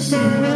[0.00, 0.49] Christmas.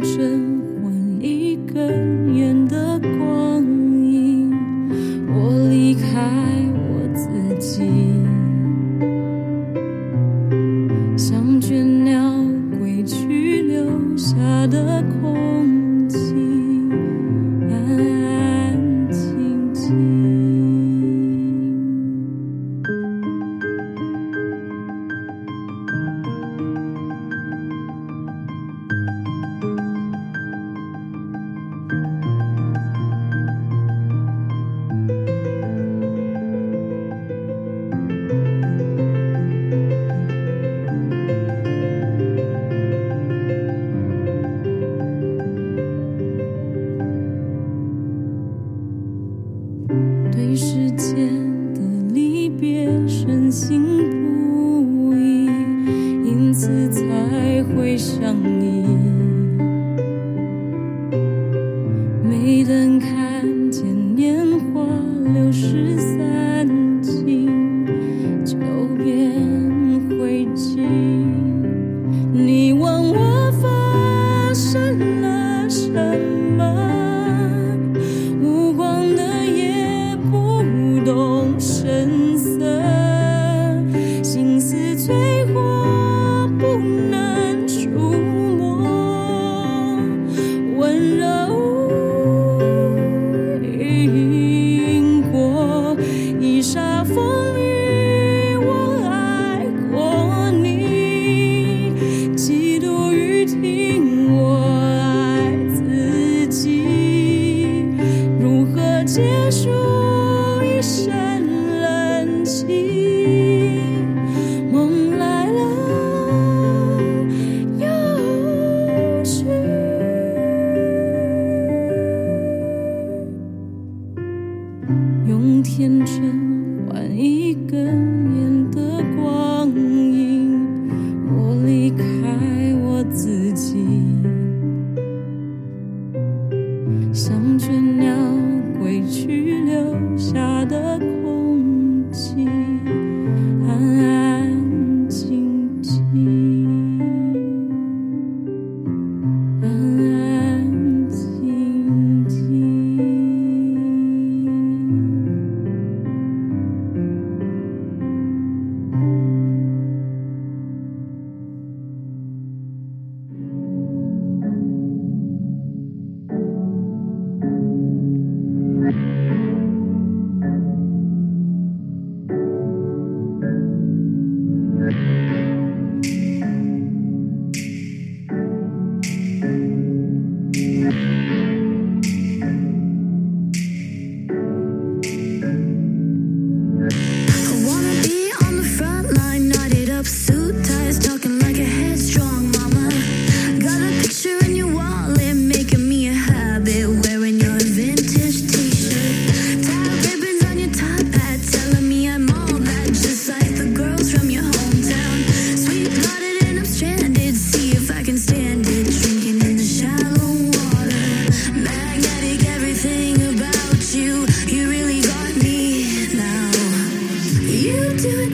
[0.00, 0.55] 真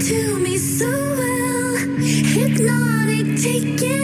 [0.09, 1.77] to me so well.
[1.77, 4.02] Hypnotic, taking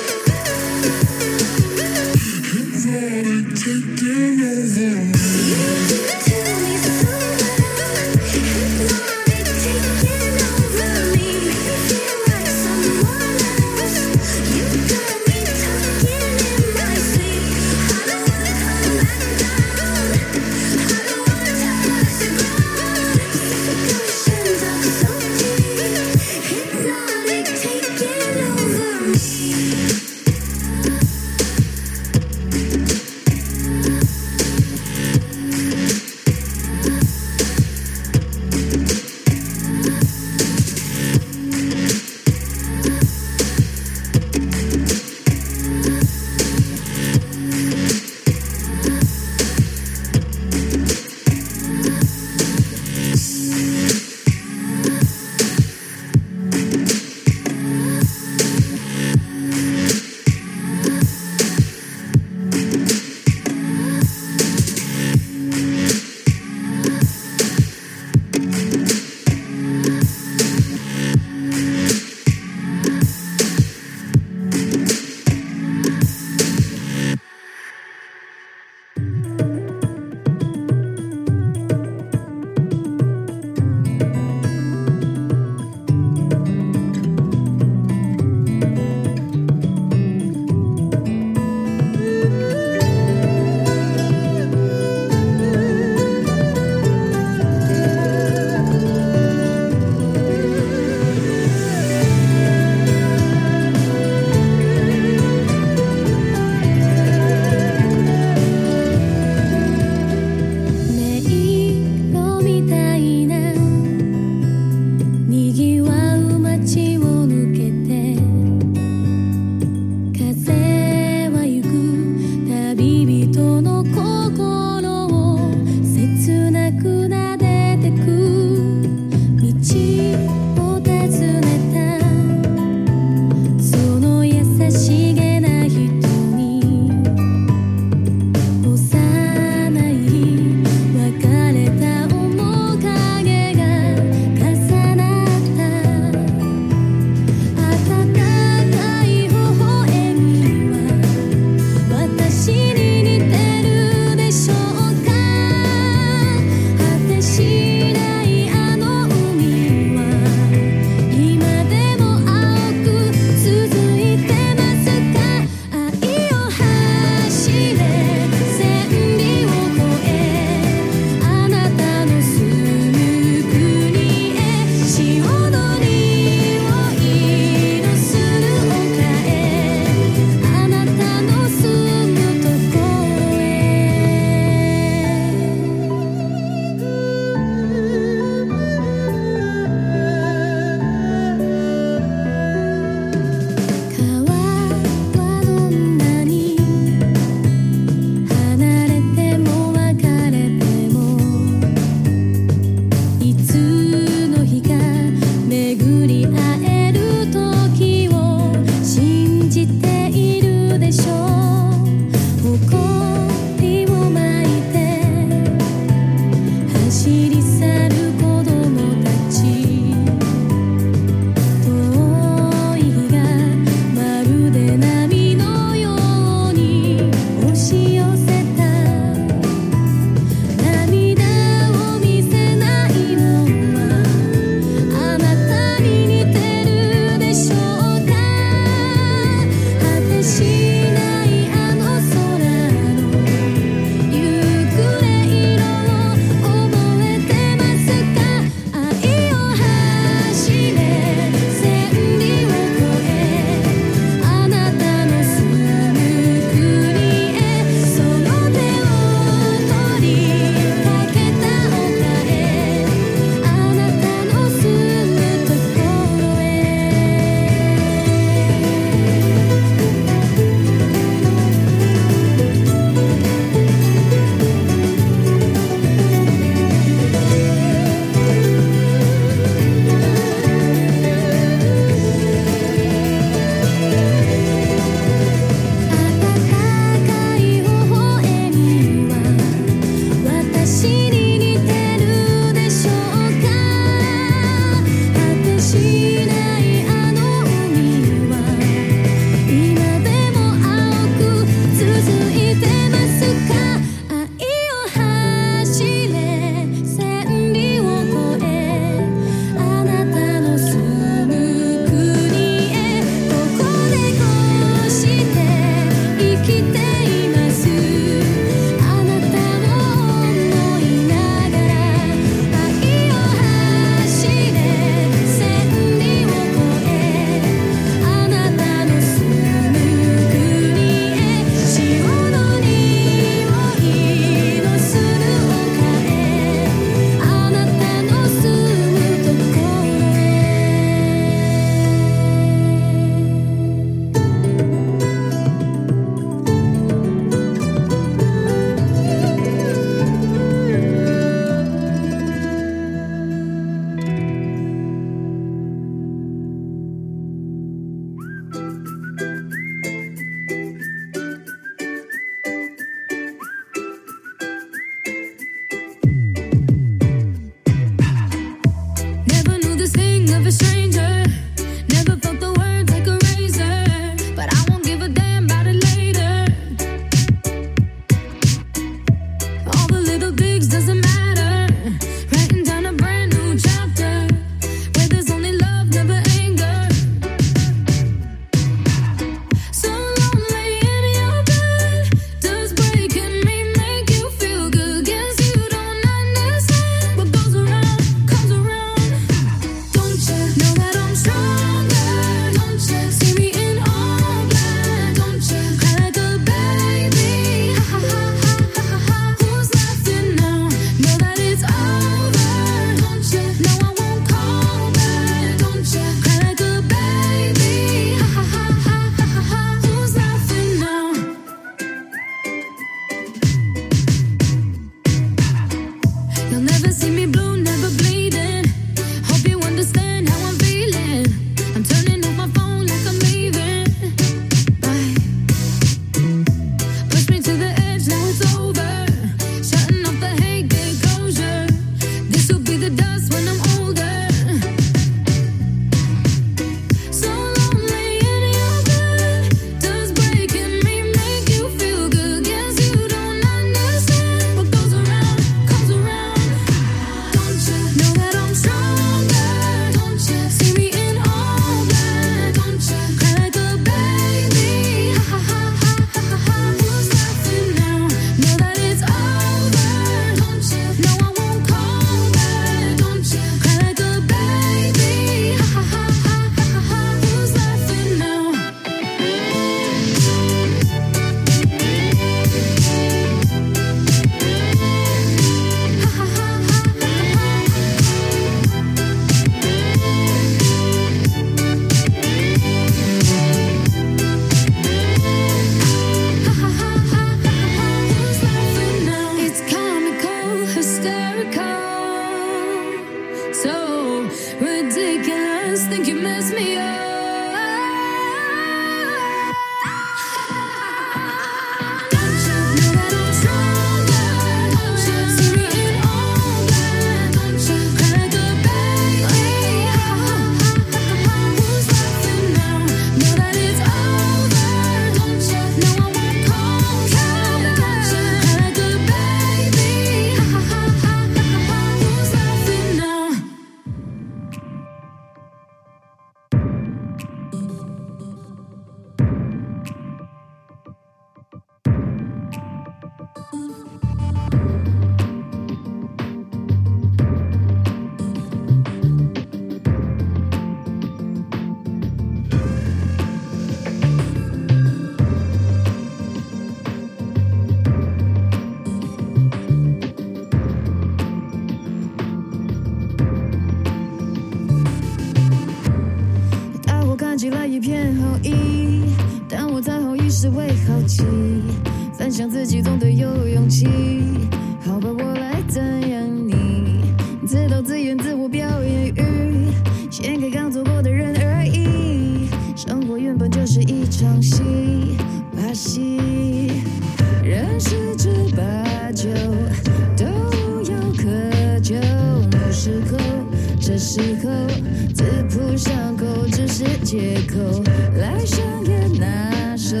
[597.22, 597.80] 借口
[598.16, 599.96] 来上演那首《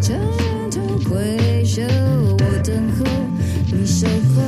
[0.00, 3.04] 将人头归首》，我等候
[3.72, 4.42] 你，守候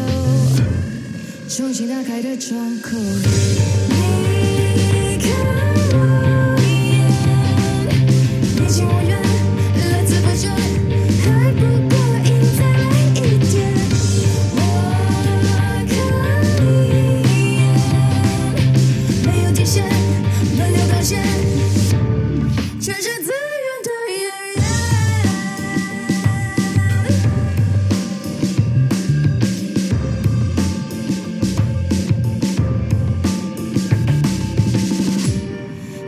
[1.48, 2.96] 重新打开的窗口。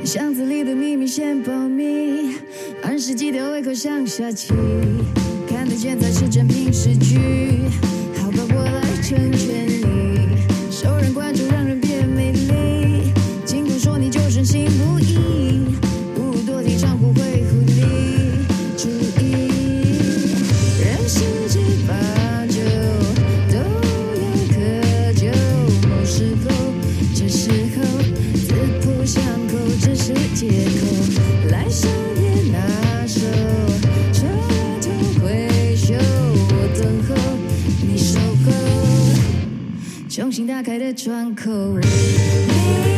[0.06, 2.36] 箱子里的秘密先保密，
[2.82, 4.56] 按时记得胃口上下倾，
[5.48, 7.18] 看得见才是真凭实据，
[8.14, 9.65] 好吧，我来成全。
[40.78, 42.95] 你的窗口。